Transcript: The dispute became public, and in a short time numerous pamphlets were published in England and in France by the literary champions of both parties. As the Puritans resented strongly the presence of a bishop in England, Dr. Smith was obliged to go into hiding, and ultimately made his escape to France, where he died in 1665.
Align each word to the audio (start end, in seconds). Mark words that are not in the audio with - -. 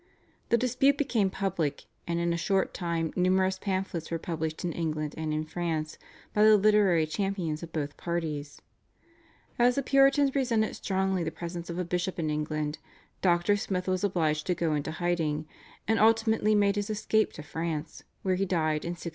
The 0.49 0.57
dispute 0.57 0.97
became 0.97 1.29
public, 1.29 1.83
and 2.07 2.19
in 2.19 2.33
a 2.33 2.35
short 2.35 2.73
time 2.73 3.13
numerous 3.15 3.59
pamphlets 3.59 4.09
were 4.09 4.17
published 4.17 4.65
in 4.65 4.71
England 4.71 5.13
and 5.15 5.31
in 5.31 5.45
France 5.45 5.99
by 6.33 6.43
the 6.43 6.57
literary 6.57 7.05
champions 7.05 7.61
of 7.61 7.71
both 7.71 7.97
parties. 7.97 8.63
As 9.59 9.75
the 9.75 9.83
Puritans 9.83 10.33
resented 10.33 10.75
strongly 10.75 11.23
the 11.23 11.29
presence 11.29 11.69
of 11.69 11.77
a 11.77 11.85
bishop 11.85 12.17
in 12.17 12.31
England, 12.31 12.79
Dr. 13.21 13.55
Smith 13.55 13.87
was 13.87 14.03
obliged 14.03 14.47
to 14.47 14.55
go 14.55 14.73
into 14.73 14.89
hiding, 14.93 15.47
and 15.87 15.99
ultimately 15.99 16.55
made 16.55 16.77
his 16.77 16.89
escape 16.89 17.31
to 17.33 17.43
France, 17.43 18.01
where 18.23 18.33
he 18.33 18.43
died 18.47 18.81
in 18.83 18.93
1665. 18.97 19.09